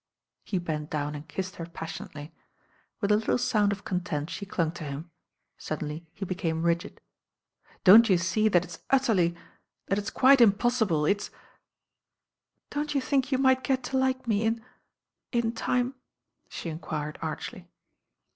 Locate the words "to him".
4.71-5.11